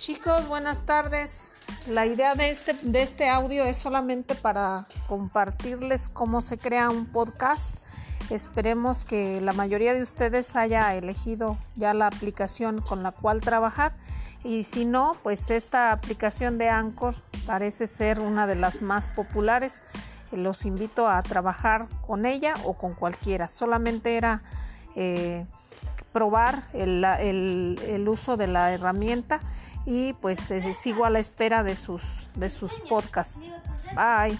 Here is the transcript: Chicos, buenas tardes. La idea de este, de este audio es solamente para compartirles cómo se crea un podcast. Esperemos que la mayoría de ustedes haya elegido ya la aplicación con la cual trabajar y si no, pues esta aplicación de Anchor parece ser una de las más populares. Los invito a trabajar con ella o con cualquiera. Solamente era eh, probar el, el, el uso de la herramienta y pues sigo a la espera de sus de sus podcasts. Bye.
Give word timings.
Chicos, 0.00 0.48
buenas 0.48 0.86
tardes. 0.86 1.52
La 1.86 2.06
idea 2.06 2.34
de 2.34 2.48
este, 2.48 2.72
de 2.72 3.02
este 3.02 3.28
audio 3.28 3.64
es 3.64 3.76
solamente 3.76 4.34
para 4.34 4.88
compartirles 5.06 6.08
cómo 6.08 6.40
se 6.40 6.56
crea 6.56 6.88
un 6.88 7.04
podcast. 7.04 7.74
Esperemos 8.30 9.04
que 9.04 9.42
la 9.42 9.52
mayoría 9.52 9.92
de 9.92 10.00
ustedes 10.00 10.56
haya 10.56 10.94
elegido 10.94 11.58
ya 11.74 11.92
la 11.92 12.06
aplicación 12.06 12.80
con 12.80 13.02
la 13.02 13.12
cual 13.12 13.42
trabajar 13.42 13.92
y 14.42 14.62
si 14.62 14.86
no, 14.86 15.18
pues 15.22 15.50
esta 15.50 15.92
aplicación 15.92 16.56
de 16.56 16.70
Anchor 16.70 17.14
parece 17.44 17.86
ser 17.86 18.20
una 18.20 18.46
de 18.46 18.56
las 18.56 18.80
más 18.80 19.06
populares. 19.06 19.82
Los 20.32 20.64
invito 20.64 21.08
a 21.08 21.22
trabajar 21.22 21.86
con 22.06 22.24
ella 22.24 22.54
o 22.64 22.72
con 22.72 22.94
cualquiera. 22.94 23.48
Solamente 23.48 24.16
era 24.16 24.42
eh, 24.96 25.44
probar 26.12 26.64
el, 26.72 27.04
el, 27.04 27.80
el 27.86 28.08
uso 28.08 28.36
de 28.36 28.46
la 28.46 28.72
herramienta 28.72 29.40
y 29.86 30.12
pues 30.14 30.38
sigo 30.74 31.04
a 31.04 31.10
la 31.10 31.18
espera 31.18 31.62
de 31.62 31.76
sus 31.76 32.28
de 32.34 32.50
sus 32.50 32.80
podcasts. 32.80 33.40
Bye. 33.94 34.38